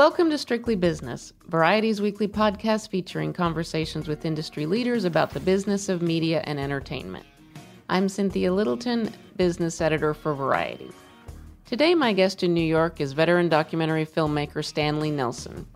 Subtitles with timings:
[0.00, 5.90] Welcome to Strictly Business, Variety's weekly podcast featuring conversations with industry leaders about the business
[5.90, 7.26] of media and entertainment.
[7.90, 10.90] I'm Cynthia Littleton, business editor for Variety.
[11.66, 15.66] Today, my guest in New York is veteran documentary filmmaker Stanley Nelson.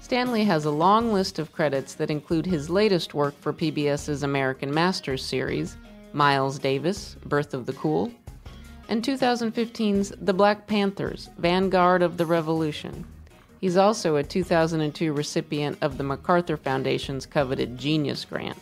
[0.00, 4.72] Stanley has a long list of credits that include his latest work for PBS's American
[4.72, 5.76] Masters series,
[6.14, 8.10] Miles Davis, Birth of the Cool,
[8.88, 13.04] and 2015's The Black Panthers, Vanguard of the Revolution.
[13.60, 18.58] He's also a 2002 recipient of the MacArthur Foundation's coveted Genius Grant.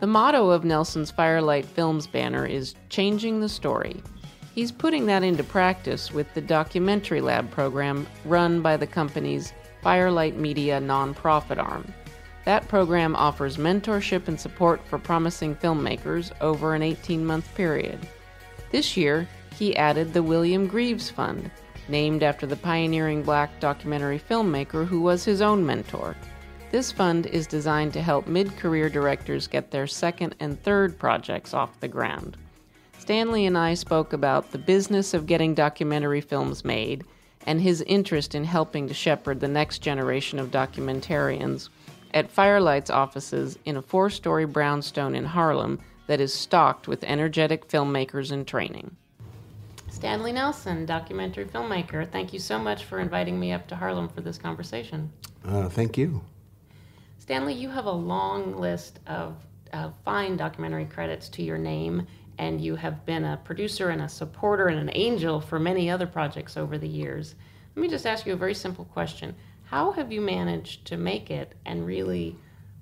[0.00, 4.02] The motto of Nelson's Firelight Films banner is Changing the Story.
[4.54, 10.36] He's putting that into practice with the Documentary Lab program run by the company's Firelight
[10.36, 11.92] Media nonprofit arm.
[12.44, 17.98] That program offers mentorship and support for promising filmmakers over an 18 month period.
[18.70, 21.50] This year, he added the William Greaves Fund,
[21.88, 26.16] named after the pioneering black documentary filmmaker who was his own mentor.
[26.70, 31.54] This fund is designed to help mid career directors get their second and third projects
[31.54, 32.36] off the ground.
[32.98, 37.04] Stanley and I spoke about the business of getting documentary films made
[37.46, 41.68] and his interest in helping to shepherd the next generation of documentarians
[42.12, 45.78] at Firelight's offices in a four story brownstone in Harlem
[46.08, 48.96] that is stocked with energetic filmmakers in training.
[49.96, 54.20] Stanley Nelson, documentary filmmaker, thank you so much for inviting me up to Harlem for
[54.20, 55.10] this conversation.
[55.42, 56.22] Uh, thank you.
[57.16, 59.36] Stanley, you have a long list of
[59.72, 64.08] uh, fine documentary credits to your name, and you have been a producer and a
[64.08, 67.34] supporter and an angel for many other projects over the years.
[67.74, 69.34] Let me just ask you a very simple question.
[69.62, 72.36] How have you managed to make it and really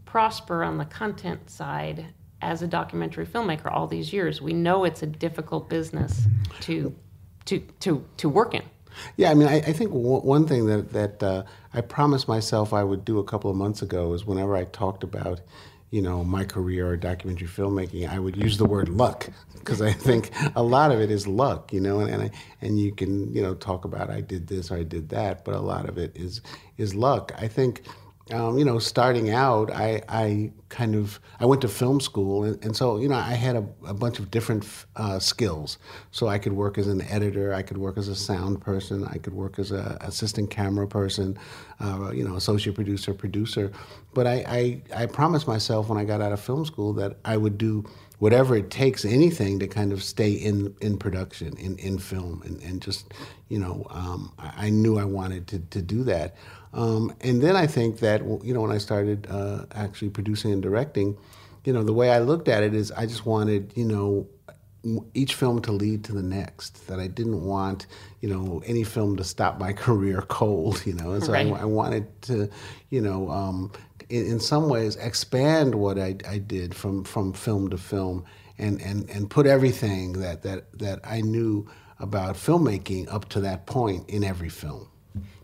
[0.04, 2.06] prosper on the content side
[2.42, 4.42] as a documentary filmmaker all these years?
[4.42, 6.26] We know it's a difficult business
[6.62, 6.92] to
[7.46, 8.62] to to to work in.
[9.16, 12.72] Yeah, I mean, I, I think w- one thing that that uh, I promised myself
[12.72, 15.40] I would do a couple of months ago is whenever I talked about
[15.90, 19.92] you know, my career or documentary filmmaking, I would use the word luck because I
[20.08, 22.30] think a lot of it is luck, you know, and and, I,
[22.62, 25.54] and you can you know talk about I did this or I did that, but
[25.54, 26.42] a lot of it is
[26.78, 27.32] is luck.
[27.38, 27.82] I think.
[28.30, 32.64] Um, you know, starting out, I, I kind of I went to film school, and,
[32.64, 35.76] and so you know I had a, a bunch of different uh, skills.
[36.10, 39.18] So I could work as an editor, I could work as a sound person, I
[39.18, 41.38] could work as an assistant camera person,
[41.80, 43.70] uh, you know, associate producer, producer.
[44.14, 47.36] But I, I I promised myself when I got out of film school that I
[47.36, 47.84] would do
[48.20, 52.62] whatever it takes, anything to kind of stay in in production, in in film, and,
[52.62, 53.12] and just
[53.48, 56.34] you know, um, I, I, knew I wanted to to do that.
[56.74, 60.62] Um, and then I think that you know when I started uh, actually producing and
[60.62, 61.16] directing,
[61.64, 64.28] you know the way I looked at it is I just wanted you know
[65.14, 66.88] each film to lead to the next.
[66.88, 67.86] That I didn't want
[68.20, 70.84] you know any film to stop my career cold.
[70.84, 71.46] You know, and so right.
[71.46, 72.50] I, I, wanted to
[72.90, 73.30] you know.
[73.30, 73.72] Um,
[74.10, 78.26] in, in, some ways, expand what I, I did from, from film to film,
[78.58, 81.66] and, and, and put everything that, that, that I knew
[81.98, 84.88] about filmmaking up to that point in every film.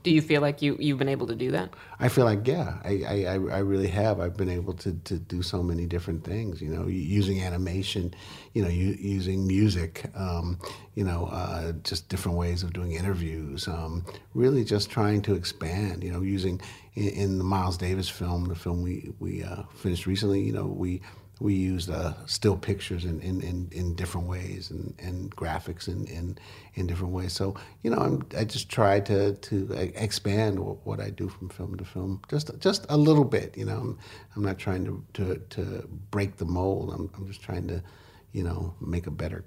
[0.02, 1.74] Do you feel like you, you've been able to do that?
[1.98, 4.18] I feel like, yeah, I, I, I really have.
[4.18, 8.14] I've been able to, to do so many different things, you know, using animation,
[8.54, 10.58] you know, using music, um,
[10.94, 16.02] you know, uh, just different ways of doing interviews, um, really just trying to expand,
[16.02, 16.60] you know, using
[16.94, 20.66] in, in, the Miles Davis film, the film we, we uh, finished recently, you know,
[20.66, 21.02] we
[21.40, 26.06] we used uh, still pictures in, in, in, in, different ways and, and graphics in,
[26.06, 26.36] in,
[26.74, 27.32] in different ways.
[27.32, 31.76] So, you know, I'm, i just try to, to expand what I do from film
[31.78, 33.78] to film just just a little bit, you know.
[33.78, 33.98] I'm,
[34.36, 36.92] I'm not trying to, to, to break the mold.
[36.92, 37.82] I'm, I'm just trying to,
[38.32, 39.44] you know, make a better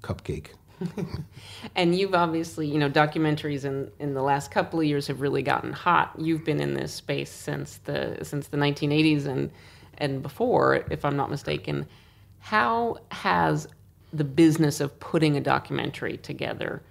[0.00, 0.50] cupcake.
[1.76, 5.42] and you've obviously, you know, documentaries in, in the last couple of years have really
[5.42, 6.12] gotten hot.
[6.18, 9.50] You've been in this space since the since the 1980s and
[10.02, 11.86] and before, if I'm not mistaken.
[12.40, 13.68] How has
[14.12, 16.82] the business of putting a documentary together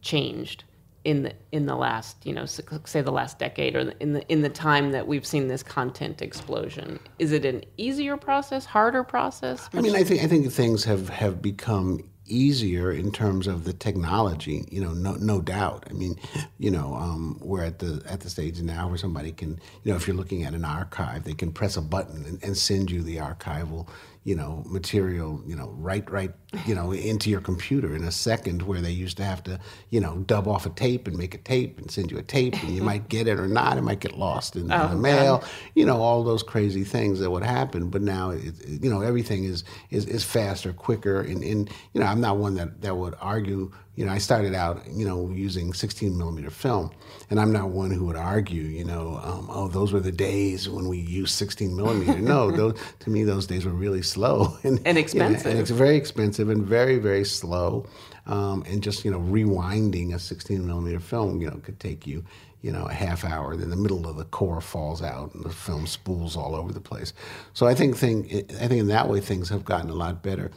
[0.00, 0.64] changed
[1.04, 4.42] in the in the last you know say the last decade or in the in
[4.42, 9.70] the time that we've seen this content explosion is it an easier process harder process
[9.72, 13.72] i mean i think i think things have have become easier in terms of the
[13.72, 15.84] technology, you know, no, no doubt.
[15.90, 16.18] I mean,
[16.58, 19.96] you know, um, we're at the at the stage now where somebody can, you know,
[19.96, 23.02] if you're looking at an archive, they can press a button and, and send you
[23.02, 23.88] the archival,
[24.24, 26.32] you know, material, you know, right right
[26.66, 29.60] you know, into your computer in a second where they used to have to,
[29.90, 32.60] you know, dub off a tape and make a tape and send you a tape
[32.64, 33.78] and you might get it or not.
[33.78, 35.38] It might get lost in, oh, in the mail.
[35.38, 35.48] God.
[35.74, 37.88] You know, all those crazy things that would happen.
[37.88, 41.20] But now, it, you know, everything is, is, is faster, quicker.
[41.20, 43.70] And, and, you know, I'm not one that, that would argue
[44.00, 46.90] you know, I started out, you know, using 16 millimeter film,
[47.28, 50.70] and I'm not one who would argue, you know, um, oh, those were the days
[50.70, 52.18] when we used 16 millimeter.
[52.18, 55.40] no, those, to me, those days were really slow and, and expensive.
[55.40, 57.86] You know, and it's very expensive and very, very slow.
[58.26, 62.24] Um, and just you know, rewinding a 16 millimeter film, you know, could take you,
[62.62, 63.56] you know, a half hour.
[63.56, 66.80] Then the middle of the core falls out, and the film spools all over the
[66.80, 67.12] place.
[67.54, 68.26] So I think thing,
[68.60, 70.50] I think in that way things have gotten a lot better.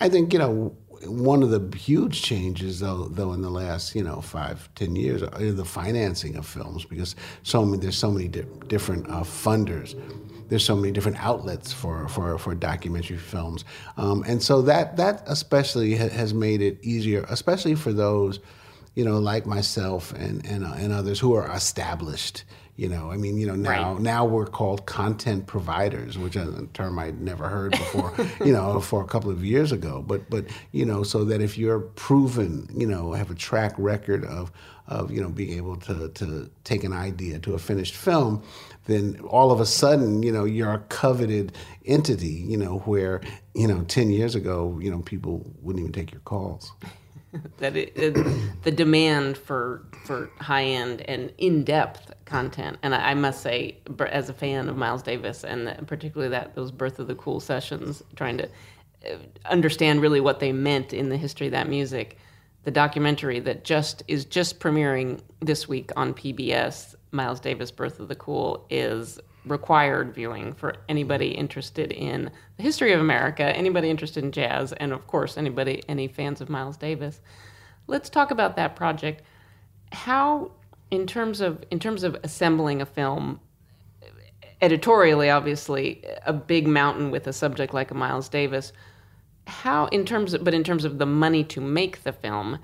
[0.00, 4.02] I think you know one of the huge changes, though, though in the last you
[4.02, 8.28] know five ten years, are the financing of films because so many there's so many
[8.28, 9.94] di- different uh, funders.
[10.48, 13.64] There's so many different outlets for, for, for documentary films,
[13.96, 18.40] um, and so that that especially ha- has made it easier, especially for those,
[18.94, 22.44] you know, like myself and and, uh, and others who are established
[22.76, 24.02] you know, I mean, you know, now right.
[24.02, 28.12] now we're called content providers, which is a term I'd never heard before,
[28.44, 30.04] you know, for a couple of years ago.
[30.06, 34.26] But but you know, so that if you're proven, you know, have a track record
[34.26, 34.52] of
[34.88, 38.42] of you know being able to to take an idea to a finished film,
[38.86, 41.52] then all of a sudden, you know, you're a coveted
[41.84, 43.20] entity, you know, where
[43.54, 46.72] you know ten years ago, you know, people wouldn't even take your calls.
[47.58, 48.14] that it, it,
[48.62, 53.78] the demand for for high end and in depth content, and I, I, must say,
[54.08, 58.02] as a fan of Miles Davis, and particularly that those Birth of the Cool sessions,
[58.14, 58.48] trying to
[59.08, 62.18] uh, understand really what they meant in the history of that music,
[62.64, 68.08] the documentary that just is just premiering this week on PBS, Miles Davis, Birth of
[68.08, 74.24] the Cool, is required viewing for anybody interested in the history of America, anybody interested
[74.24, 77.20] in jazz, and of course anybody any fans of Miles Davis.
[77.86, 79.22] Let's talk about that project.
[79.92, 80.50] How
[80.90, 83.40] in terms of in terms of assembling a film
[84.60, 88.72] editorially obviously a big mountain with a subject like a Miles Davis
[89.46, 92.58] how in terms of but in terms of the money to make the film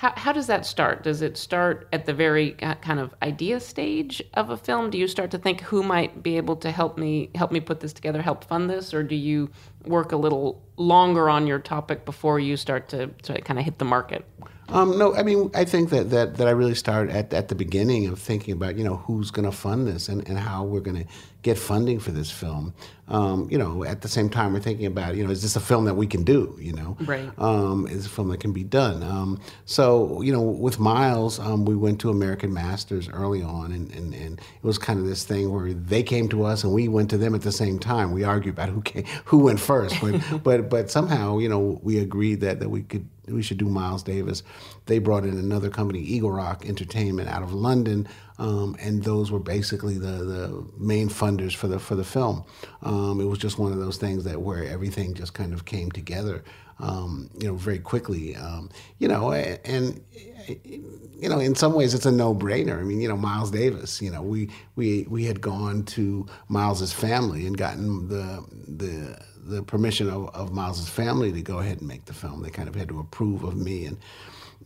[0.00, 1.02] how, how does that start?
[1.02, 4.88] Does it start at the very uh, kind of idea stage of a film?
[4.88, 7.80] Do you start to think who might be able to help me help me put
[7.80, 9.50] this together, help fund this, or do you
[9.84, 13.78] work a little longer on your topic before you start to, to kind of hit
[13.78, 14.24] the market?
[14.70, 17.54] Um, no, I mean, I think that, that, that I really started at, at the
[17.54, 20.80] beginning of thinking about, you know, who's going to fund this and, and how we're
[20.80, 21.10] going to
[21.42, 22.74] get funding for this film.
[23.08, 25.60] Um, you know, at the same time, we're thinking about, you know, is this a
[25.60, 26.56] film that we can do?
[26.60, 27.28] You know, right?
[27.38, 29.02] Um, is a film that can be done?
[29.02, 33.90] Um, so, you know, with Miles, um, we went to American Masters early on, and,
[33.92, 36.86] and, and it was kind of this thing where they came to us and we
[36.86, 38.12] went to them at the same time.
[38.12, 41.98] We argued about who came, who went first, but but but somehow, you know, we
[41.98, 44.42] agreed that that we could we should do Miles Davis.
[44.86, 49.38] They brought in another company, Eagle Rock Entertainment, out of London, um, and those were
[49.38, 52.44] basically the, the main funders for the for the film.
[52.82, 55.90] Um, it was just one of those things that where everything just kind of came
[55.90, 56.42] together,
[56.80, 58.36] um, you know, very quickly.
[58.36, 60.02] Um, you know, and
[60.48, 62.78] you know, in some ways, it's a no-brainer.
[62.78, 64.00] I mean, you know, Miles Davis.
[64.00, 69.62] You know, we we we had gone to Miles's family and gotten the the the
[69.62, 72.42] permission of, of Miles's family to go ahead and make the film.
[72.42, 73.98] They kind of had to approve of me and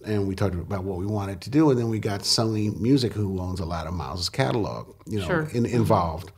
[0.05, 3.13] and we talked about what we wanted to do, and then we got Sony Music,
[3.13, 5.49] who owns a lot of Miles's catalog, you know, sure.
[5.53, 6.31] in, involved.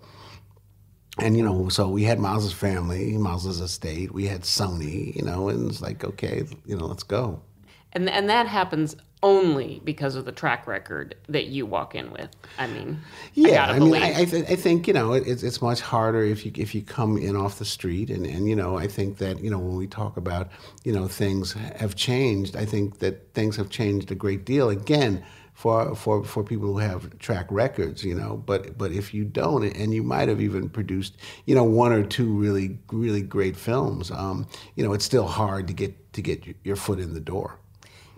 [1.18, 5.48] And you know, so we had Miles's family, Miles's estate, we had Sony, you know,
[5.48, 7.40] and it's like, okay, you know, let's go.
[7.92, 12.28] And and that happens only because of the track record that you walk in with.
[12.58, 13.00] I mean,
[13.34, 16.22] yeah, I, I mean, I, I, th- I, think you know it's it's much harder
[16.22, 19.18] if you if you come in off the street, and and you know I think
[19.18, 20.50] that you know when we talk about
[20.84, 24.68] you know things have changed, I think that things have changed a great deal.
[24.68, 25.24] Again.
[25.56, 29.64] For, for, for people who have track records, you know, but but if you don't,
[29.64, 34.10] and you might have even produced, you know, one or two really really great films,
[34.10, 37.58] um, you know, it's still hard to get to get your foot in the door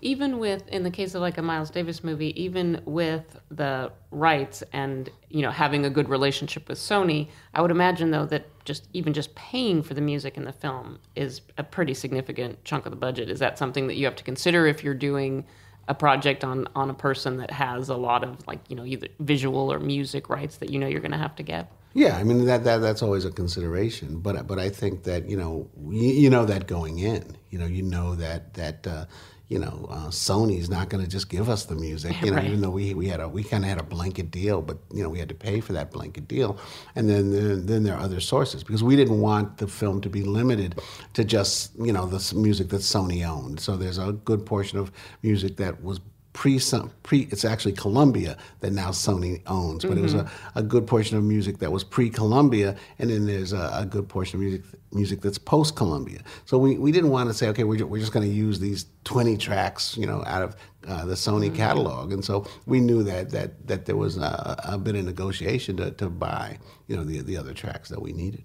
[0.01, 4.63] even with in the case of like a Miles Davis movie, even with the rights
[4.73, 8.89] and you know having a good relationship with Sony, I would imagine though that just
[8.93, 12.91] even just paying for the music in the film is a pretty significant chunk of
[12.91, 13.29] the budget.
[13.29, 15.45] Is that something that you have to consider if you're doing
[15.89, 19.09] a project on on a person that has a lot of like you know either
[19.21, 21.73] visual or music rights that you know you're going to have to get?
[21.95, 25.37] Yeah, I mean that, that that's always a consideration, but but I think that you
[25.37, 29.07] know you, you know that going in, you know you know that that uh,
[29.49, 32.47] you know, uh, Sony's not going to just give us the music, you know, Right.
[32.47, 35.03] even though we, we had a we kind of had a blanket deal, but you
[35.03, 36.59] know we had to pay for that blanket deal,
[36.95, 40.11] and then then, then there are other sources because we didn't want the film to
[40.11, 40.81] be limited
[41.15, 43.59] to just you know the music that Sony owned.
[43.61, 46.01] So there's a good portion of music that was
[46.39, 46.61] pre
[47.03, 51.17] pre it's actually Columbia that now Sony owns, but it was a, a good portion
[51.17, 54.63] of music that was pre Columbia, and then there's a, a good portion of music
[54.93, 56.21] music that's post Columbia.
[56.45, 58.61] So we, we didn't want to say okay we're, ju- we're just going to use
[58.61, 60.55] these 20 tracks you know out of
[60.87, 64.79] uh, the Sony catalog, and so we knew that that that there was a, a
[64.79, 68.45] bit of negotiation to, to buy you know the the other tracks that we needed.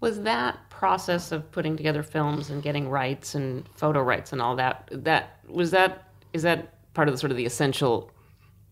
[0.00, 4.56] Was that process of putting together films and getting rights and photo rights and all
[4.56, 8.10] that that was that is that part of the sort of the essential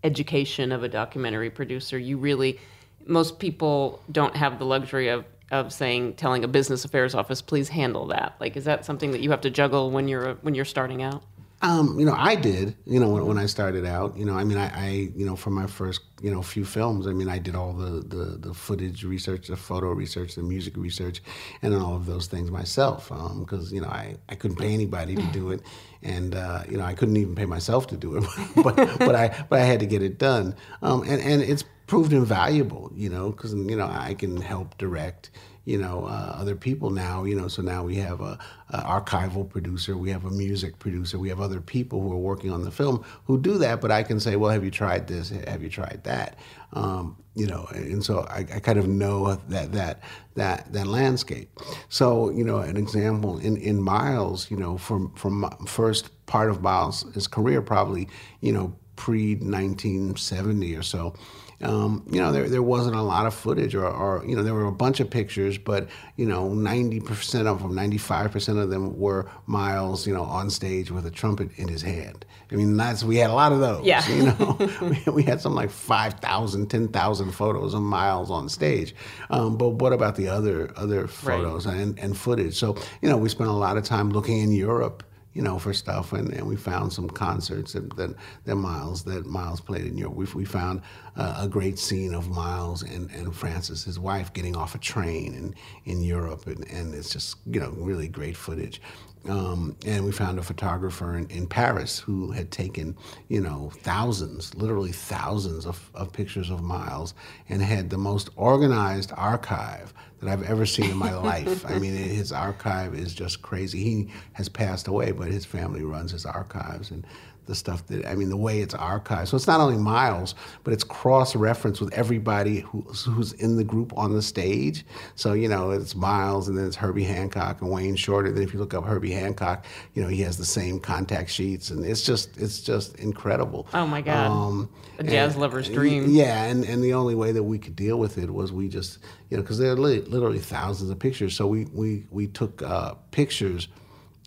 [0.05, 1.99] education of a documentary producer?
[1.99, 2.59] You really
[3.05, 7.69] most people don't have the luxury of of saying telling a business affairs office please
[7.69, 8.35] handle that.
[8.41, 11.23] Like is that something that you have to juggle when you're when you're starting out?
[11.64, 12.75] Um, you know, I did.
[12.87, 15.37] You know, when, when I started out, you know, I mean, I, I, you know,
[15.37, 18.52] for my first, you know, few films, I mean, I did all the, the the
[18.54, 21.23] footage research, the photo research, the music research,
[21.62, 25.23] and all of those things myself, because you know, I, I couldn't pay anybody to
[25.33, 25.62] do it,
[26.02, 28.25] and uh, you know, I couldn't even pay myself to do it,
[28.57, 32.12] but but I but I had to get it done, um, and and it's proved
[32.12, 35.31] invaluable, you know, because you know I can help direct
[35.64, 38.38] you know uh, other people now you know so now we have a,
[38.71, 42.50] a archival producer we have a music producer we have other people who are working
[42.50, 45.31] on the film who do that but i can say well have you tried this?
[45.31, 46.37] Have you tried that?
[46.73, 50.02] Um, you know and so I, I kind of know that that
[50.35, 51.50] that that landscape.
[51.88, 56.62] So you know an example in in miles you know from from first part of
[56.62, 58.09] miles his career probably
[58.40, 61.14] you know pre 1970 or so
[61.62, 64.54] um, you know, there, there wasn't a lot of footage, or, or, you know, there
[64.54, 69.28] were a bunch of pictures, but, you know, 90% of them, 95% of them were
[69.47, 72.25] Miles, you know, on stage with a trumpet in his hand.
[72.50, 74.07] I mean, that's, we had a lot of those, Yeah.
[74.09, 74.57] you know.
[75.07, 78.95] we, we had something like 5,000, 10,000 photos of Miles on stage.
[79.31, 82.57] Um, but what about the other, other photos and, and footage?
[82.57, 85.04] So, you know, we spent a lot of time looking in Europe
[85.35, 89.27] you know, for stuff, and, and we found some concerts that, that, that Miles that
[89.27, 90.15] Miles played in Europe.
[90.15, 90.83] We, we found
[91.17, 95.35] uh, a great scene of Miles and, and Frances, his wife, getting off a train
[95.35, 95.55] in,
[95.91, 98.81] in Europe, and, and it's just you know really great footage.
[99.29, 102.97] Um, and we found a photographer in, in Paris who had taken,
[103.29, 107.15] you know, thousands, literally thousands of, of pictures of Miles
[107.49, 111.64] and had the most organized archive that I've ever seen in my life.
[111.69, 113.83] I mean, his archive is just crazy.
[113.83, 117.05] He has passed away, but his family runs his archives and
[117.47, 119.26] the stuff that I mean, the way it's archived.
[119.26, 123.93] So it's not only Miles, but it's cross-referenced with everybody who's, who's in the group
[123.99, 124.85] on the stage.
[125.17, 128.31] So you know, it's Miles, and then it's Herbie Hancock and Wayne Shorter.
[128.31, 129.64] Then if you look up Herbie Hancock,
[129.95, 133.67] you know he has the same contact sheets, and it's just it's just incredible.
[133.75, 134.31] Oh my God.
[134.31, 136.11] Um, A jazz and- lover's dream.
[136.11, 138.99] Yeah, and, and the only way that we could deal with it was we just
[139.31, 141.35] you know because there are li- literally thousands of pictures.
[141.35, 143.69] So we we we took uh, pictures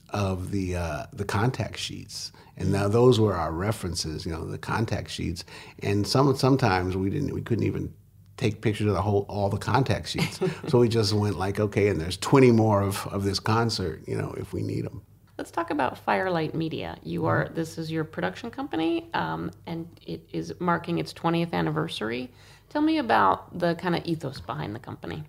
[0.10, 4.26] of the uh, the contact sheets, and now those were our references.
[4.26, 5.46] You know, the contact sheets,
[5.80, 7.94] and some sometimes we didn't we couldn't even
[8.38, 10.40] take pictures of the whole all the contact sheets.
[10.68, 14.02] so we just went like, okay, and there's 20 more of, of this concert.
[14.08, 15.02] You know, if we need them.
[15.38, 16.98] Let's talk about Firelight Media.
[17.04, 22.32] You are this is your production company, um, and it is marking its 20th anniversary.
[22.70, 25.24] Tell me about the kind of ethos behind the company.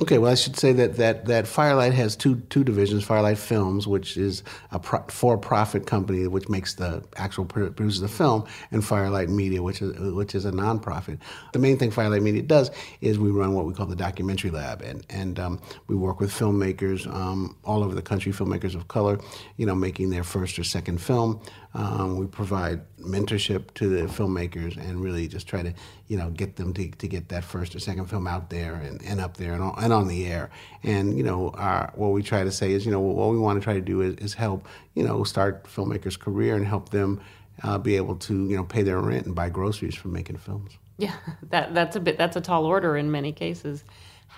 [0.00, 3.88] Okay, well, I should say that that, that Firelight has two two divisions: Firelight Films,
[3.88, 8.84] which is a pro- for-profit company which makes the actual pro- produces the film, and
[8.84, 11.18] Firelight Media, which is which is a nonprofit.
[11.52, 14.82] The main thing Firelight Media does is we run what we call the documentary lab,
[14.82, 19.18] and and um, we work with filmmakers um, all over the country, filmmakers of color,
[19.56, 21.40] you know, making their first or second film.
[21.74, 25.74] Um, we provide mentorship to the filmmakers and really just try to,
[26.08, 29.02] you know, get them to, to get that first or second film out there and,
[29.02, 30.50] and up there and on, and on the air.
[30.82, 33.60] And, you know, our, what we try to say is, you know, what we want
[33.60, 37.20] to try to do is, is help, you know, start filmmakers' career and help them
[37.62, 40.78] uh, be able to, you know, pay their rent and buy groceries from making films.
[40.96, 41.14] Yeah,
[41.50, 43.84] that that's a bit that's a tall order in many cases.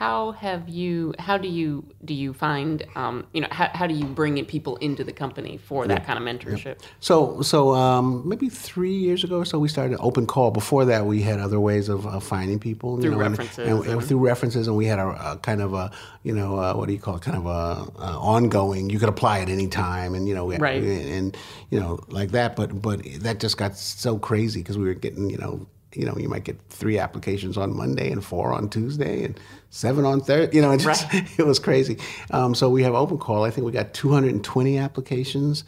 [0.00, 1.14] How have you?
[1.18, 2.82] How do you do you find?
[2.96, 6.06] Um, you know, how, how do you bring in people into the company for that
[6.06, 6.80] kind of mentorship?
[7.00, 10.52] So, so um, maybe three years ago or so, we started an open call.
[10.52, 13.78] Before that, we had other ways of, of finding people you Through know, references and,
[13.80, 15.90] and and- through references, and we had a, a kind of a,
[16.22, 17.22] you know, uh what do you call it?
[17.22, 18.88] Kind of a, a ongoing.
[18.88, 20.82] You could apply at any time, and you know, we, Right.
[20.82, 21.36] and
[21.68, 22.56] you know, like that.
[22.56, 25.66] But but that just got so crazy because we were getting, you know.
[25.94, 29.38] You know, you might get three applications on Monday and four on Tuesday and
[29.70, 30.54] seven on Thursday.
[30.54, 31.28] You know, it just Right.
[31.38, 31.98] it was crazy.
[32.30, 33.44] Um, so we have open call.
[33.44, 35.64] I think we got 220 applications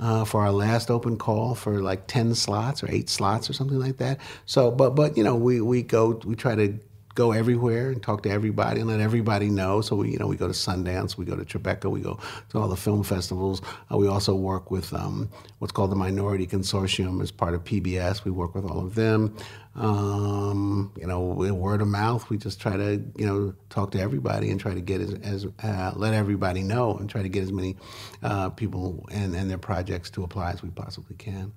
[0.00, 3.78] uh, for our last open call for like ten slots or eight slots or something
[3.78, 4.18] like that.
[4.46, 6.78] So, but but you know, we we go we try to
[7.14, 9.80] go everywhere and talk to everybody and let everybody know.
[9.80, 12.18] So we, you know, we go to Sundance, we go to Tribeca, we go
[12.50, 13.62] to all the film festivals.
[13.92, 15.28] Uh, we also work with um,
[15.58, 18.24] what's called the Minority Consortium as part of PBS.
[18.24, 19.36] We work with all of them.
[19.74, 22.28] Um, you know, word of mouth.
[22.28, 25.46] We just try to, you know, talk to everybody and try to get as, as
[25.62, 27.76] uh, let everybody know and try to get as many
[28.22, 31.52] uh, people and, and their projects to apply as we possibly can.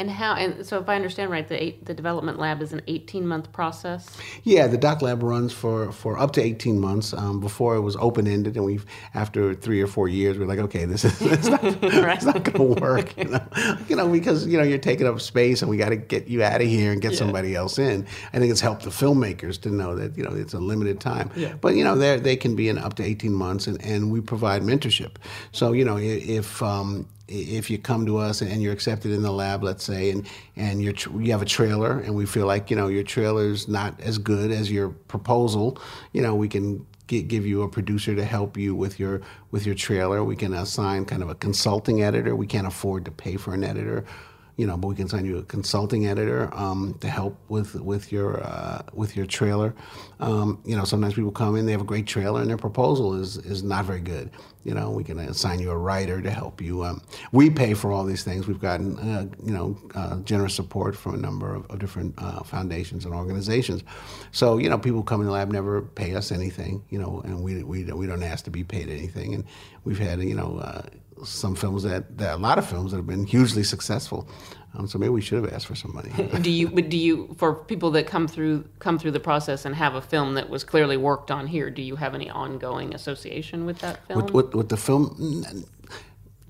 [0.00, 0.34] And how?
[0.34, 3.52] And so, if I understand right, the eight, the development lab is an eighteen month
[3.52, 4.08] process.
[4.44, 7.12] Yeah, the doc lab runs for for up to eighteen months.
[7.12, 10.58] Um, before it was open ended, and we've after three or four years, we're like,
[10.58, 11.62] okay, this is it's not,
[12.02, 12.22] right.
[12.22, 13.14] not going to work.
[13.18, 13.46] You know?
[13.90, 16.42] you know, because you know you're taking up space, and we got to get you
[16.42, 17.18] out of here and get yeah.
[17.18, 18.06] somebody else in.
[18.32, 21.30] I think it's helped the filmmakers to know that you know it's a limited time.
[21.36, 21.56] Yeah.
[21.60, 24.22] But you know, they they can be in up to eighteen months, and, and we
[24.22, 25.16] provide mentorship.
[25.52, 29.30] So you know, if um, if you come to us and you're accepted in the
[29.30, 32.76] lab, let's say, and and you're you have a trailer, and we feel like you
[32.76, 35.78] know your trailer's not as good as your proposal,
[36.12, 39.22] you know, we can get, give you a producer to help you with your
[39.52, 40.24] with your trailer.
[40.24, 42.34] We can assign kind of a consulting editor.
[42.34, 44.04] We can't afford to pay for an editor
[44.60, 48.12] you know, but we can send you a consulting editor um, to help with with
[48.12, 49.74] your uh, with your trailer.
[50.20, 53.14] Um, you know, sometimes people come in, they have a great trailer, and their proposal
[53.14, 54.30] is is not very good.
[54.64, 56.84] You know, we can assign you a writer to help you.
[56.84, 57.00] Um,
[57.32, 58.46] we pay for all these things.
[58.46, 62.42] We've gotten uh, you know uh, generous support from a number of, of different uh,
[62.42, 63.82] foundations and organizations.
[64.30, 66.84] So you know, people come in the lab never pay us anything.
[66.90, 69.32] You know, and we we we don't ask to be paid anything.
[69.32, 69.44] And
[69.84, 70.82] we've had you know uh,
[71.24, 74.28] some films that, that, a lot of films that have been hugely successful.
[74.74, 76.10] Um, so maybe we should have asked for some money.
[76.42, 76.68] do you?
[76.68, 77.34] Do you?
[77.38, 80.62] For people that come through come through the process and have a film that was
[80.62, 84.22] clearly worked on here, do you have any ongoing association with that film?
[84.22, 85.66] With, with, with the film,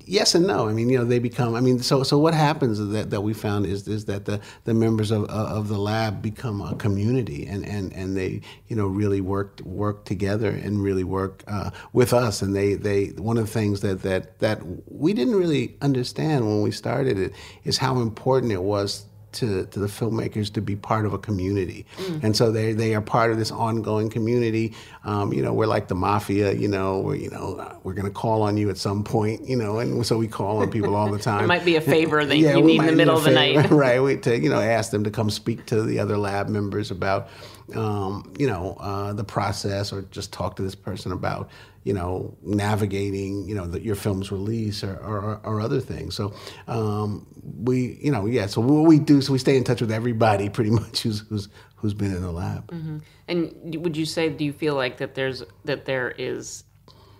[0.06, 0.68] yes and no.
[0.68, 1.54] I mean, you know, they become.
[1.54, 4.74] I mean, so so what happens that, that we found is is that the, the
[4.74, 9.20] members of, of the lab become a community, and, and, and they you know really
[9.20, 12.42] work work together and really work uh, with us.
[12.42, 16.62] And they, they one of the things that, that that we didn't really understand when
[16.62, 17.32] we started it
[17.64, 21.86] is how important it was to, to the filmmakers to be part of a community.
[21.96, 22.24] Mm.
[22.24, 24.74] And so they, they are part of this ongoing community.
[25.04, 28.06] Um, you know, we're like the mafia, you know, we're, you know, uh, we're going
[28.06, 30.94] to call on you at some point, you know, and so we call on people
[30.94, 31.44] all the time.
[31.44, 33.70] it might be a favor that yeah, you need in the middle of the night.
[33.70, 34.02] right.
[34.02, 37.28] We to, you know, ask them to come speak to the other lab members about,
[37.74, 41.50] um, you know, uh, the process or just talk to this person about,
[41.84, 46.14] you know, navigating, you know, the, your film's release or, or, or other things.
[46.14, 46.34] So
[46.68, 48.46] um, we, you know, yeah.
[48.46, 51.48] So what we do, so we stay in touch with everybody pretty much who's who's
[51.76, 52.70] who's been in the lab.
[52.70, 52.98] Mm-hmm.
[53.28, 56.64] And would you say, do you feel like that there's that there is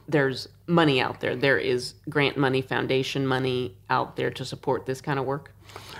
[0.09, 1.37] there's money out there?
[1.37, 5.55] There is grant money, foundation money out there to support this kind of work.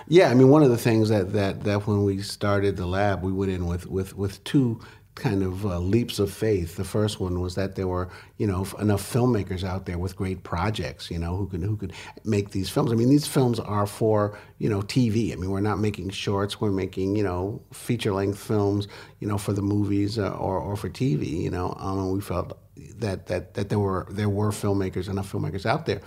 [0.09, 3.23] Yeah, I mean, one of the things that that that when we started the lab,
[3.23, 4.81] we went in with with with two
[5.21, 6.77] kind of uh, leaps of faith.
[6.77, 10.43] The first one was that there were, you know, enough filmmakers out there with great
[10.43, 11.93] projects, you know, who could who could
[12.25, 12.91] make these films.
[12.91, 15.33] I mean, these films are for, you know, TV.
[15.33, 16.61] I mean, we're not making shorts.
[16.61, 18.89] We're making, you know, feature length films,
[19.21, 21.41] you know, for the movies uh, or or for TV.
[21.43, 22.59] You know, um, and we felt
[22.99, 26.01] that that that there were there were filmmakers enough filmmakers out there.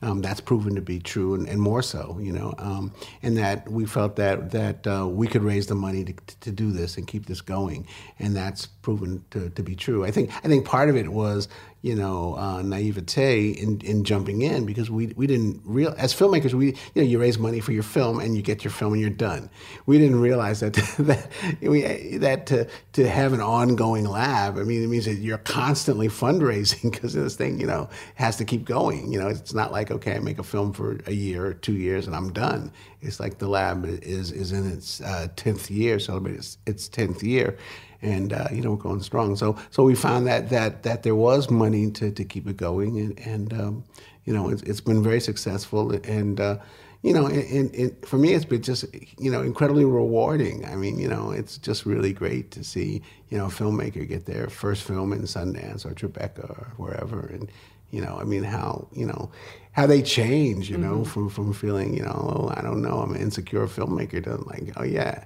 [0.00, 3.68] Um, that's proven to be true, and, and more so, you know, um, and that
[3.68, 7.06] we felt that that uh, we could raise the money to, to do this and
[7.06, 7.86] keep this going,
[8.18, 10.04] and that's proven to, to be true.
[10.04, 11.48] I think I think part of it was
[11.80, 16.52] you know, uh, naivete in, in jumping in because we, we didn't real as filmmakers
[16.52, 19.00] we you know you raise money for your film and you get your film and
[19.00, 19.48] you're done.
[19.86, 21.28] We didn't realize that that
[21.62, 24.58] we, that to to have an ongoing lab.
[24.58, 28.44] I mean, it means that you're constantly fundraising because this thing you know has to
[28.44, 29.12] keep going.
[29.12, 31.74] You know, it's not like okay, I make a film for a year or two
[31.74, 32.72] years and I'm done.
[33.00, 37.56] It's like the lab is is in its uh, tenth year, celebrating its tenth year
[38.02, 39.36] and uh, you know we're going strong.
[39.36, 42.98] So so we found that that that there was money to, to keep it going,
[42.98, 43.84] and, and um,
[44.24, 46.58] you know it's, it's been very successful, and uh,
[47.02, 48.84] you know and, and, for me it's been just
[49.18, 50.64] you know incredibly rewarding.
[50.66, 54.26] I mean you know it's just really great to see you know a filmmaker get
[54.26, 57.50] their first film in Sundance or Tribeca or wherever, and
[57.90, 59.30] you know I mean how you know
[59.72, 61.04] how they change, you know, mm-hmm.
[61.04, 64.72] from from feeling, you know, oh, I don't know, I'm an insecure filmmaker to like,
[64.76, 65.24] oh yeah,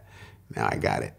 [0.55, 1.15] now I got it.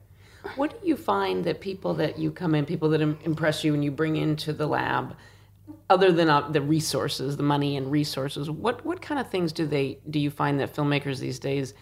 [0.56, 3.84] What do you find that people that you come in, people that impress you and
[3.84, 5.15] you bring into the lab,
[5.89, 9.65] other than uh, the resources, the money and resources, what what kind of things do
[9.65, 11.73] they do you find that filmmakers these days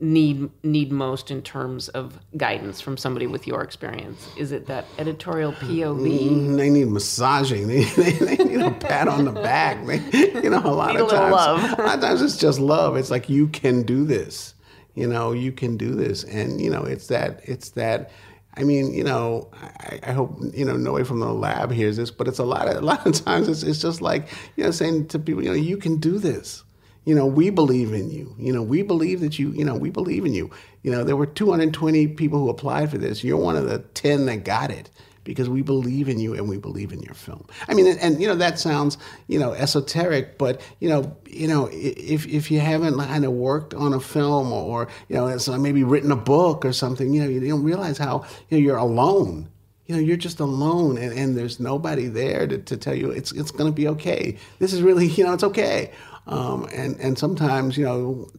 [0.00, 4.28] need need most in terms of guidance from somebody with your experience?
[4.36, 6.30] Is it that editorial POV?
[6.30, 7.66] Mm, they need massaging.
[7.68, 9.84] They, they, they need a pat on the back.
[9.86, 9.98] They,
[10.42, 11.78] you know, a lot Need of little times, love.
[11.78, 12.96] a lot of times it's just love.
[12.96, 14.53] It's like you can do this.
[14.94, 17.40] You know, you can do this, and you know, it's that.
[17.44, 18.10] It's that.
[18.56, 22.10] I mean, you know, I, I hope you know nobody from the lab hears this,
[22.10, 24.70] but it's a lot of a lot of times it's, it's just like you know
[24.70, 26.62] saying to people, you know, you can do this.
[27.04, 28.34] You know, we believe in you.
[28.38, 29.50] You know, we believe that you.
[29.50, 30.50] You know, we believe in you.
[30.82, 33.22] You know, there were 220 people who applied for this.
[33.22, 34.90] You're one of the 10 that got it
[35.24, 37.46] because we believe in you and we believe in your film.
[37.68, 41.48] I mean, and, and, you know that sounds you know esoteric, but you know you
[41.48, 45.56] know if if you haven't kind of worked on a film or you know so
[45.58, 48.76] maybe written a book or something, you know you don't realize how you know you're
[48.76, 49.48] alone.
[49.86, 53.32] You know, you're just alone, and, and there's nobody there to, to tell you it's
[53.32, 54.38] it's going to be okay.
[54.58, 55.92] This is really, you know, it's okay.
[56.26, 58.30] Um, and and sometimes, you know,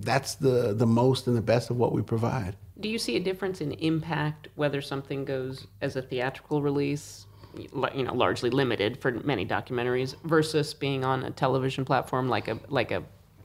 [0.00, 2.56] that's the the most and the best of what we provide.
[2.80, 8.02] Do you see a difference in impact whether something goes as a theatrical release, you
[8.04, 12.90] know, largely limited for many documentaries, versus being on a television platform like a like
[12.90, 13.02] a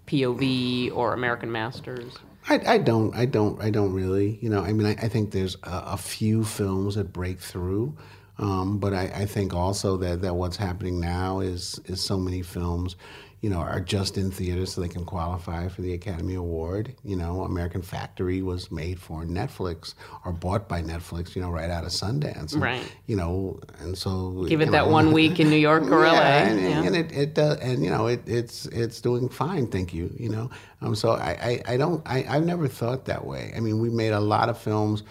[0.08, 2.18] POV or American Masters?
[2.48, 5.32] I, I don't I don't I don't really you know I mean I, I think
[5.32, 7.98] there's a, a few films that break through
[8.38, 12.42] um, but I, I think also that, that what's happening now is is so many
[12.42, 12.96] films
[13.42, 17.16] you know are just in theaters so they can qualify for the Academy Award you
[17.16, 19.94] know American Factory was made for Netflix
[20.26, 22.92] or bought by Netflix you know right out of Sundance and, Right.
[23.08, 26.14] you know and so Give it that know, one week in New York or LA.
[26.14, 26.84] yeah, and, yeah.
[26.84, 30.14] and it, it does, and you know, it, it's it's doing fine, thank you.
[30.18, 30.50] You know,
[30.82, 33.54] um, so I, I, I don't, I, I've never thought that way.
[33.56, 35.04] I mean, we made a lot of films,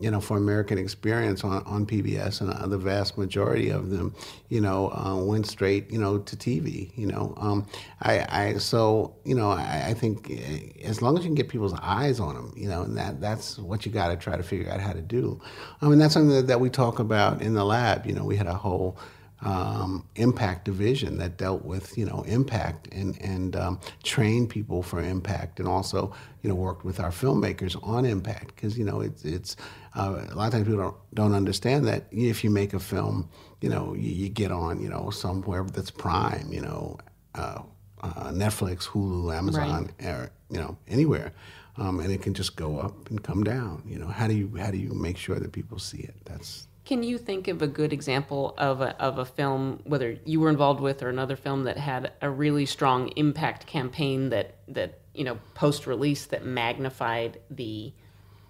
[0.00, 4.14] you know, for American Experience on, on PBS, and uh, the vast majority of them,
[4.48, 6.90] you know, uh, went straight, you know, to TV.
[6.96, 7.66] You know, um,
[8.02, 11.48] I, I, so you know, I, I think eh, as long as you can get
[11.48, 14.42] people's eyes on them, you know, and that that's what you got to try to
[14.42, 15.40] figure out how to do.
[15.80, 18.06] I mean, that's something that, that we talk about in the lab.
[18.06, 18.98] You know, we had a whole
[19.42, 25.00] um, impact division that dealt with you know impact and and um, trained people for
[25.00, 29.24] impact and also you know worked with our filmmakers on impact because you know it's
[29.24, 29.56] it's
[29.94, 33.28] uh, a lot of times people don't don't understand that if you make a film
[33.60, 36.96] you know you, you get on you know somewhere that's prime you know
[37.34, 37.60] uh,
[38.02, 41.32] uh, Netflix Hulu Amazon or, you know anywhere.
[41.78, 43.82] Um, and it can just go up and come down.
[43.86, 46.14] You know, how do you how do you make sure that people see it?
[46.24, 50.38] That's Can you think of a good example of a, of a film, whether you
[50.38, 55.00] were involved with or another film that had a really strong impact campaign that that
[55.12, 57.92] you know post release that magnified the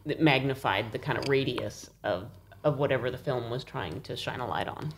[0.04, 2.28] that magnified the kind of radius of
[2.62, 4.92] of whatever the film was trying to shine a light on?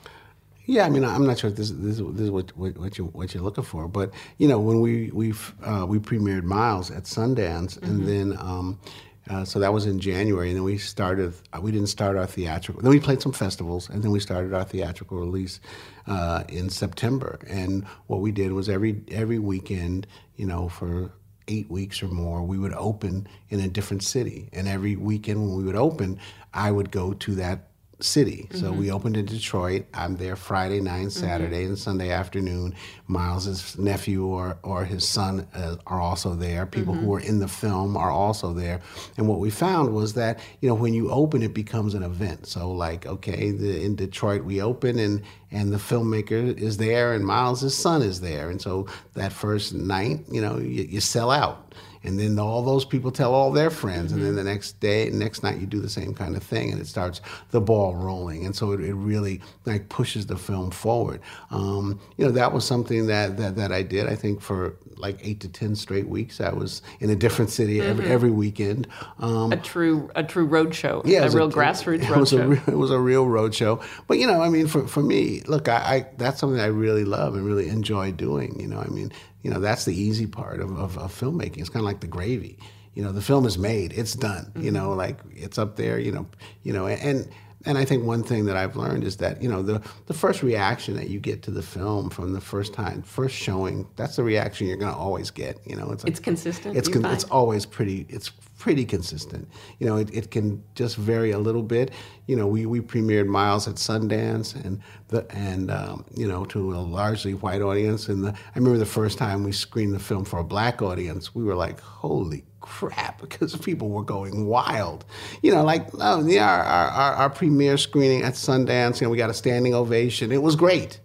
[0.66, 3.04] Yeah, I mean, I'm not sure if this, this, this is what, what, what you
[3.04, 7.04] what you're looking for, but you know, when we we uh, we premiered Miles at
[7.04, 8.80] Sundance, and then um,
[9.28, 11.34] uh, so that was in January, and then we started.
[11.52, 12.82] Uh, we didn't start our theatrical.
[12.82, 15.60] Then we played some festivals, and then we started our theatrical release
[16.06, 17.38] uh, in September.
[17.46, 21.12] And what we did was every every weekend, you know, for
[21.46, 25.56] eight weeks or more, we would open in a different city, and every weekend when
[25.56, 26.18] we would open,
[26.54, 27.67] I would go to that
[28.00, 28.48] city.
[28.52, 28.78] So mm-hmm.
[28.78, 29.86] we opened in Detroit.
[29.92, 31.26] I'm there Friday night, mm-hmm.
[31.26, 32.74] Saturday, and Sunday afternoon.
[33.08, 36.66] Miles's nephew or, or his son uh, are also there.
[36.66, 37.10] People who mm-hmm.
[37.12, 38.80] are in the film are also there.
[39.16, 42.46] And what we found was that you know when you open, it becomes an event.
[42.46, 47.24] So like okay, the, in Detroit we open and and the filmmaker is there and
[47.24, 51.74] Miles's son is there, and so that first night, you know, you, you sell out
[52.04, 55.42] and then all those people tell all their friends and then the next day next
[55.42, 58.54] night you do the same kind of thing and it starts the ball rolling and
[58.54, 63.06] so it, it really like pushes the film forward um, you know that was something
[63.06, 66.52] that, that that i did i think for like eight to ten straight weeks i
[66.52, 68.86] was in a different city every, every weekend
[69.20, 72.36] um, A true a true road show, yeah, a real grassroots it road was a
[72.36, 72.52] show.
[72.66, 73.80] it was a real road show.
[74.06, 77.04] But you know, I mean, for, for me, look, I, I that's something I really
[77.04, 78.58] love and really enjoy doing.
[78.60, 81.58] You know, I mean, you know, that's the easy part of, of, of filmmaking.
[81.58, 82.58] It's kind of like the gravy.
[82.94, 84.50] You know, the film is made, it's done.
[84.56, 84.74] You mm-hmm.
[84.74, 85.98] know, like it's up there.
[85.98, 86.26] You know,
[86.62, 87.28] you know, and and
[87.66, 90.94] I think one thing that I've learned is that you know the the first reaction
[90.94, 94.68] that you get to the film from the first time, first showing, that's the reaction
[94.68, 95.58] you're going to always get.
[95.66, 99.48] You know, it's like, It's consistent, It's con- it's always pretty it's pretty consistent.
[99.78, 101.90] You know it, it can just vary a little bit.
[102.26, 106.74] You know we, we premiered miles at sundance and the and um, you know to
[106.74, 108.08] a largely white audience.
[108.08, 111.34] And the, i remember the first time we screened the film for a black audience
[111.34, 115.04] we were like holy crap because people were going wild
[115.42, 119.16] you know like oh, yeah, our, our, our premiere screening at sundance you know we
[119.16, 121.00] got a standing ovation it was great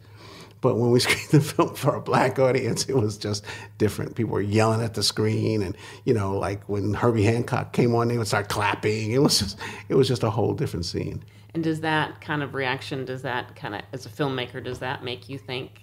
[0.61, 3.45] But when we screened the film for a black audience, it was just
[3.77, 4.15] different.
[4.15, 8.07] People were yelling at the screen, and you know, like when Herbie Hancock came on,
[8.07, 9.11] they would start clapping.
[9.11, 11.23] It was just, it was just a whole different scene.
[11.53, 15.03] And does that kind of reaction, does that kind of, as a filmmaker, does that
[15.03, 15.82] make you think,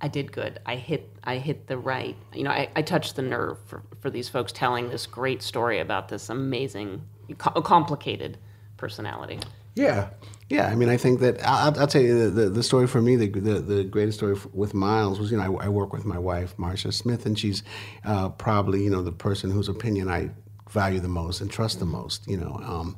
[0.00, 0.60] I did good.
[0.66, 2.16] I hit, I hit the right.
[2.34, 5.78] You know, I, I touched the nerve for, for these folks telling this great story
[5.78, 7.02] about this amazing,
[7.38, 8.38] complicated
[8.76, 9.38] personality.
[9.74, 10.10] Yeah,
[10.48, 10.68] yeah.
[10.68, 13.16] I mean, I think that I'll, I'll tell you the, the, the, story for me.
[13.16, 16.18] The, the, the greatest story with Miles was you know I, I work with my
[16.18, 17.62] wife Marcia Smith, and she's
[18.04, 20.30] uh, probably you know the person whose opinion I
[20.70, 22.28] value the most and trust the most.
[22.28, 22.96] You know, um,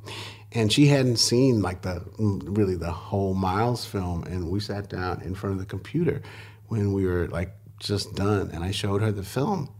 [0.52, 5.22] and she hadn't seen like the really the whole Miles film, and we sat down
[5.22, 6.20] in front of the computer
[6.68, 9.70] when we were like just done, and I showed her the film,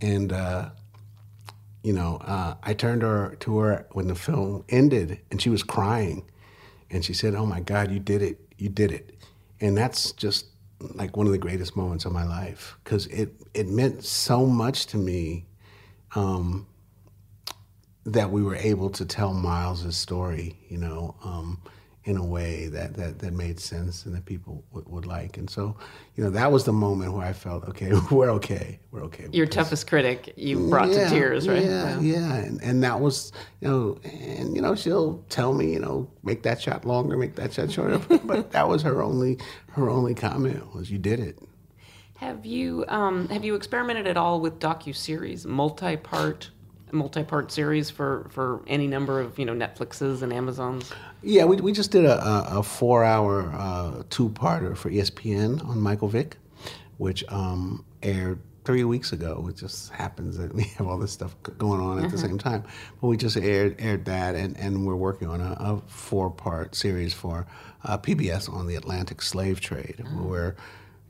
[0.00, 0.32] and.
[0.32, 0.70] Uh,
[1.82, 5.62] you know, uh, I turned her to her when the film ended, and she was
[5.62, 6.24] crying,
[6.90, 8.38] and she said, "Oh my God, you did it!
[8.56, 9.18] You did it!"
[9.60, 10.46] And that's just
[10.94, 14.86] like one of the greatest moments of my life because it it meant so much
[14.86, 15.46] to me
[16.14, 16.66] um,
[18.04, 20.56] that we were able to tell Miles's story.
[20.68, 21.16] You know.
[21.24, 21.60] Um,
[22.04, 25.36] in a way that, that, that made sense and that people would, would like.
[25.36, 25.76] And so,
[26.16, 28.80] you know, that was the moment where I felt, okay, we're okay.
[28.90, 29.28] We're okay.
[29.32, 31.62] Your toughest critic you brought yeah, to tears, right?
[31.62, 32.16] Yeah, yeah.
[32.16, 32.34] yeah.
[32.34, 36.42] And, and that was, you know, and, you know, she'll tell me, you know, make
[36.42, 37.98] that shot longer, make that shot shorter.
[38.24, 39.38] but that was her only,
[39.70, 41.38] her only comment was you did it.
[42.16, 46.50] Have you, um, have you experimented at all with docu-series, multi-part
[46.92, 50.92] multi-part series for for any number of you know Netflixes and Amazons?
[51.22, 56.08] Yeah, we we just did a a, a four-hour uh, two-parter for ESPN on Michael
[56.08, 56.36] Vick,
[56.98, 59.46] which um, aired three weeks ago.
[59.48, 62.26] It just happens that we have all this stuff going on at the mm-hmm.
[62.26, 62.64] same time.
[63.00, 66.74] But we just aired aired that, and, and we're working on a, a four part
[66.74, 67.46] series for
[67.84, 70.24] uh, PBS on the Atlantic slave trade, oh.
[70.24, 70.56] where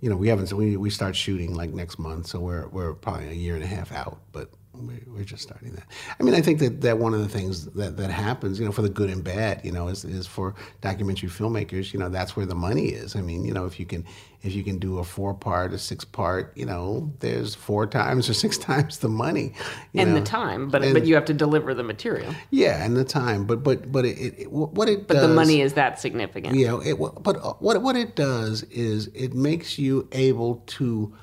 [0.00, 3.28] you know we haven't we we start shooting like next month, so we're we're probably
[3.28, 5.84] a year and a half out, but we're just starting that.
[6.18, 8.72] I mean, I think that, that one of the things that, that happens, you know,
[8.72, 12.36] for the good and bad, you know, is, is for documentary filmmakers, you know, that's
[12.36, 13.14] where the money is.
[13.14, 14.04] I mean, you know, if you can
[14.42, 18.28] if you can do a four part, a six part, you know, there's four times
[18.28, 19.54] or six times the money.
[19.94, 20.20] and know?
[20.20, 22.34] the time, but and, but you have to deliver the material.
[22.50, 25.60] Yeah, and the time, but but but it, it what it but does, the money
[25.60, 26.56] is that significant.
[26.56, 31.14] Yeah, it, but what what it does is it makes you able to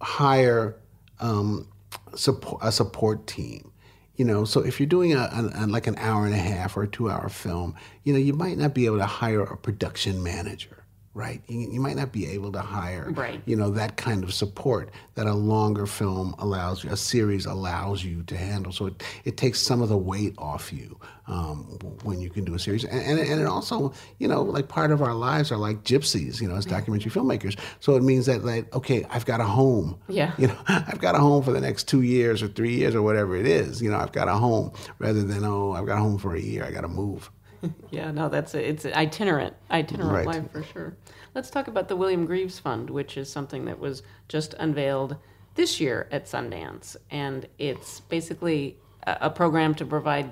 [0.00, 0.76] hire.
[1.20, 1.66] Um,
[2.14, 3.72] support a support team.
[4.16, 6.76] You know, so if you're doing a, a, a, like an hour and a half
[6.76, 9.56] or a two hour film, you know, you might not be able to hire a
[9.56, 10.77] production manager
[11.18, 11.42] right?
[11.48, 13.42] You, you, might not be able to hire, right.
[13.44, 18.04] you know, that kind of support that a longer film allows you, a series allows
[18.04, 18.70] you to handle.
[18.70, 22.54] So it, it takes some of the weight off you um, when you can do
[22.54, 22.84] a series.
[22.84, 26.40] And, and, and, it also, you know, like part of our lives are like gypsies,
[26.40, 27.58] you know, as documentary filmmakers.
[27.80, 29.98] So it means that, like, okay, I've got a home.
[30.06, 30.34] Yeah.
[30.38, 33.02] You know, I've got a home for the next two years or three years or
[33.02, 33.82] whatever it is.
[33.82, 36.40] You know, I've got a home rather than, oh, I've got a home for a
[36.40, 37.28] year, I got to move.
[37.90, 40.26] yeah, no, that's a, it's itinerant, itinerant right.
[40.26, 40.96] life for sure.
[41.34, 45.16] Let's talk about the William Greaves Fund, which is something that was just unveiled
[45.54, 50.30] this year at Sundance, and it's basically a, a program to provide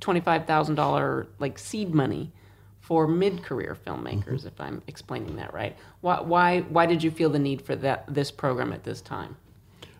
[0.00, 2.32] twenty-five thousand dollar like seed money
[2.80, 4.40] for mid-career filmmakers.
[4.40, 4.48] Mm-hmm.
[4.48, 8.04] If I'm explaining that right, why, why why did you feel the need for that
[8.12, 9.36] this program at this time?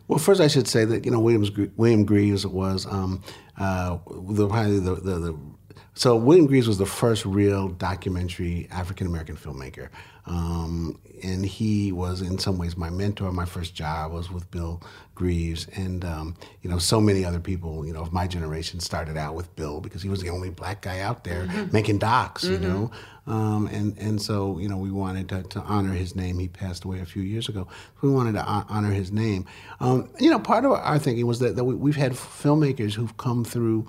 [0.08, 3.22] Well, first I should say that you know Williams, William Greaves was um,
[3.58, 5.38] uh, the, probably the, the, the
[5.94, 9.88] so William Greaves was the first real documentary African American filmmaker,
[10.26, 13.30] um, and he was in some ways my mentor.
[13.30, 14.82] My first job was with Bill
[15.14, 19.16] Greaves, and um, you know so many other people you know of my generation started
[19.16, 21.72] out with Bill because he was the only black guy out there mm-hmm.
[21.72, 22.62] making docs, mm-hmm.
[22.62, 22.90] you know,
[23.26, 26.38] um, and and so you know we wanted to, to, honor his name.
[26.38, 27.68] He passed away a few years ago.
[28.02, 29.46] We wanted to honor his name.
[29.80, 33.16] Um, you know, part of our thinking was that, that we, we've had filmmakers who've
[33.16, 33.88] come through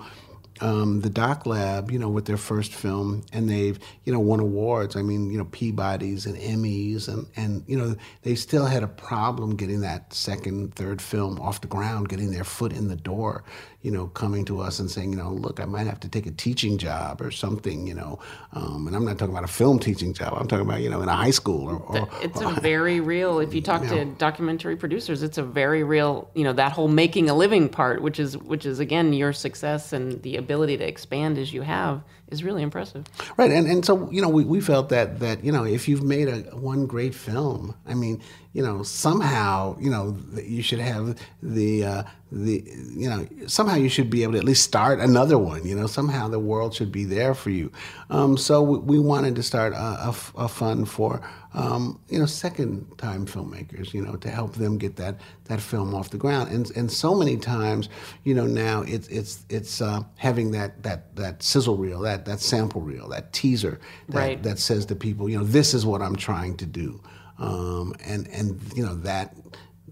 [0.61, 4.39] um, the Doc Lab, you know, with their first film, and they've, you know, won
[4.39, 4.95] awards.
[4.95, 8.87] I mean, you know, Peabodys and Emmys, and and you know, they still had a
[8.87, 13.43] problem getting that second, third film off the ground, getting their foot in the door
[13.85, 16.25] you know, coming to us and saying, you know, look, I might have to take
[16.25, 18.17] a teaching job or something, you know.
[18.53, 20.33] Um, and I'm not talking about a film teaching job.
[20.35, 21.75] I'm talking about, you know, in a high school or.
[21.75, 23.37] or it's or, a very real.
[23.37, 26.31] If you talk you to know, documentary producers, it's a very real.
[26.33, 29.93] You know, that whole making a living part, which is which is again your success
[29.93, 33.05] and the ability to expand as you have, is really impressive.
[33.37, 36.01] Right, and and so you know, we, we felt that that you know, if you've
[36.01, 38.19] made a one great film, I mean,
[38.55, 42.63] you know, somehow, you know, you should have the uh, the
[42.95, 45.67] you know somehow you should be able to at least start another one.
[45.67, 47.69] You know, somehow the world should be there for you.
[48.09, 51.21] Um, so we, we, wanted to start a, a, a fund for
[51.53, 53.93] um, you know second time filmmakers.
[53.93, 56.49] You know, to help them get that that film off the ground.
[56.49, 57.89] And and so many times,
[58.23, 62.39] you know, now it's it's it's uh, having that that that sizzle reel, that that
[62.39, 64.43] sample reel, that teaser that, right.
[64.43, 67.01] that says to people, you know, this is what I'm trying to do.
[67.37, 69.35] Um, and and you know that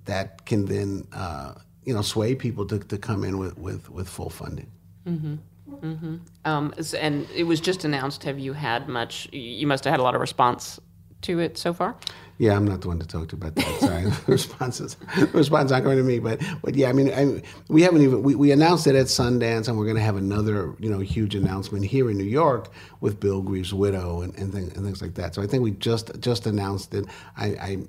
[0.06, 1.54] that can then uh,
[1.86, 4.72] you know sway people to, to come in with, with, with full funding.
[5.06, 5.36] Mm-hmm.
[5.76, 6.16] Mm-hmm.
[6.46, 8.24] Um, and it was just announced.
[8.24, 9.28] Have you had much?
[9.32, 10.80] You must have had a lot of response
[11.24, 11.96] to it so far.
[12.40, 13.80] Yeah, I'm not the one to talk to about that.
[13.80, 16.20] Sorry, the responses, the response not going to me.
[16.20, 19.68] But but yeah, I mean, I, we haven't even we, we announced it at Sundance,
[19.68, 23.20] and we're going to have another you know huge announcement here in New York with
[23.20, 25.36] Bill Greaves' widow and and, thing, and things like that.
[25.36, 27.06] So I think we just just announced it.
[27.38, 27.46] I,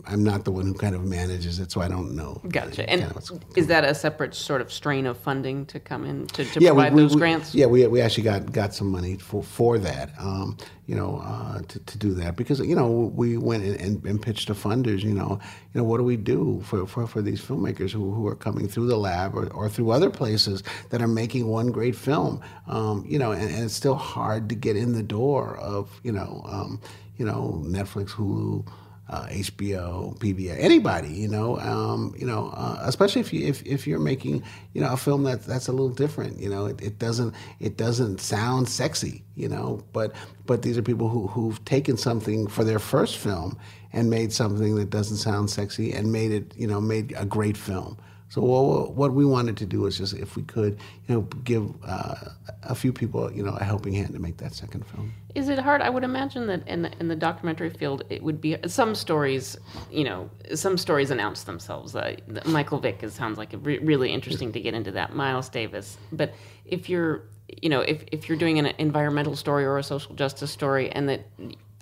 [0.07, 2.43] I am not the one who kind of manages it, so I don't know.
[2.49, 2.89] Gotcha.
[2.89, 3.13] And
[3.57, 6.71] is that a separate sort of strain of funding to come in to, to yeah,
[6.71, 7.55] provide we, those we, grants?
[7.55, 10.11] Yeah, we we actually got got some money for for that.
[10.19, 14.21] Um, you know, uh, to, to do that because you know we went and, and
[14.35, 15.03] pitched to funders.
[15.03, 15.39] You know,
[15.73, 18.67] you know what do we do for, for, for these filmmakers who, who are coming
[18.69, 22.41] through the lab or, or through other places that are making one great film?
[22.67, 26.13] Um, you know, and, and, it's still hard to get in the door of you
[26.13, 26.81] know, um,
[27.17, 28.67] you know, Netflix, Hulu
[29.09, 33.87] uh, HBO, PBS, anybody, you know, um, you know, uh, especially if you if, if
[33.87, 36.99] you're making you know a film that that's a little different, you know, it, it
[36.99, 40.13] doesn't it doesn't sound sexy, you know, but
[40.47, 43.59] but these are people who who've taken something for their first film
[43.93, 47.57] and made something that doesn't sound sexy and made it you know made a great
[47.57, 47.99] film.
[48.35, 52.17] So what we wanted to do was just, if we could, you know, give uh,
[52.65, 55.13] a few people, you know, a helping hand to make that second film.
[55.37, 55.81] Is it hard?
[55.81, 59.57] I would imagine that in the, in the documentary field, it would be some stories,
[59.89, 61.95] you know, some stories announce themselves.
[61.95, 62.17] Uh,
[62.47, 65.15] Michael Vick is, sounds like re- really interesting to get into that.
[65.15, 67.23] Miles Davis, but if you're,
[67.63, 71.09] you know, if if you're doing an environmental story or a social justice story, and
[71.09, 71.29] that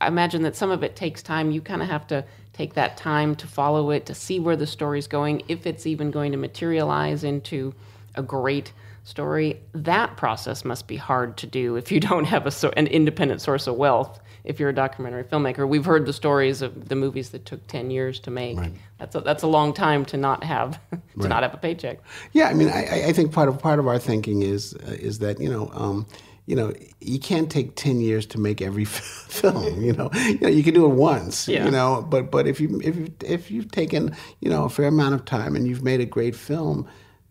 [0.02, 2.96] I imagine that some of it takes time, you kind of have to take that
[2.96, 6.38] time to follow it, to see where the story's going, if it's even going to
[6.38, 7.72] materialize into
[8.16, 8.72] a great
[9.04, 9.60] story.
[9.72, 13.66] That process must be hard to do if you don't have a, an independent source
[13.66, 14.20] of wealth.
[14.44, 17.92] If you're a documentary filmmaker, we've heard the stories of the movies that took ten
[17.92, 18.58] years to make.
[18.58, 18.72] Right.
[18.98, 21.28] That's a, that's a long time to not have to right.
[21.28, 22.00] not have a paycheck.
[22.32, 25.20] Yeah, I mean, I, I think part of part of our thinking is uh, is
[25.20, 25.70] that you know.
[25.72, 26.06] Um,
[26.46, 29.82] you know, you can't take ten years to make every film.
[29.82, 31.46] You know, you know, you can do it once.
[31.48, 31.64] Yeah.
[31.64, 34.86] You know, but but if you if you, if you've taken you know a fair
[34.86, 36.88] amount of time and you've made a great film,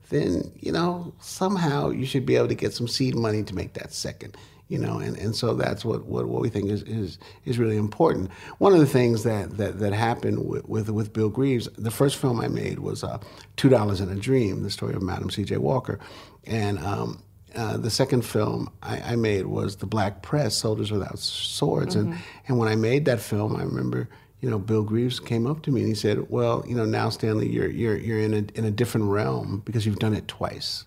[0.10, 3.74] then you know somehow you should be able to get some seed money to make
[3.74, 4.38] that second.
[4.70, 7.76] You know, and, and so that's what, what, what we think is, is is really
[7.76, 8.32] important.
[8.60, 12.16] One of the things that that, that happened with, with, with Bill Greaves, the first
[12.16, 13.20] film I made was uh,
[13.58, 15.58] Two Dollars and a Dream, the story of Madam C.J.
[15.58, 16.00] Walker,
[16.46, 17.22] and um,
[17.56, 21.96] uh, the second film I, I, made was The Black Press, Soldiers Without Swords.
[21.96, 22.12] Mm-hmm.
[22.12, 24.08] And, and when I made that film, I remember,
[24.40, 27.10] you know, Bill Greaves came up to me and he said, well, you know, now
[27.10, 30.86] Stanley, you're, you're, you're in, a, in a different realm because you've done it twice.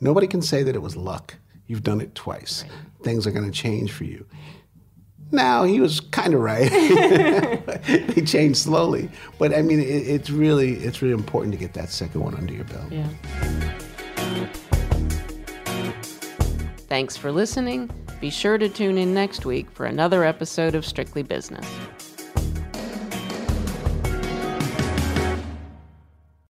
[0.00, 1.34] Nobody can say that it was luck.
[1.66, 2.64] You've done it twice.
[2.64, 3.04] Right.
[3.04, 4.26] Things are going to change for you.
[5.30, 6.70] Now he was kind of right.
[8.14, 11.88] he changed slowly, but I mean, it, it's really it's really important to get that
[11.88, 12.92] second one under your belt.
[12.92, 14.48] Yeah.
[16.92, 17.88] Thanks for listening.
[18.20, 21.66] Be sure to tune in next week for another episode of Strictly Business.